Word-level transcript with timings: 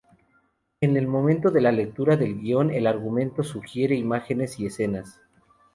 En 0.81 0.97
el 0.97 1.05
momento 1.07 1.51
de 1.51 1.61
la 1.61 1.71
lectura 1.71 2.17
del 2.17 2.39
guion, 2.41 2.71
el 2.71 2.87
argumento 2.87 3.43
sugiere 3.43 3.93
imágenes 3.95 4.59
y 4.59 4.65
escenas. 4.65 5.21